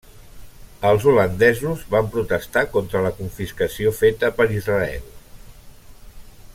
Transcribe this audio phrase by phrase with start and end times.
[0.91, 5.07] Els holandesos van protestar contra la confiscació feta per Israel.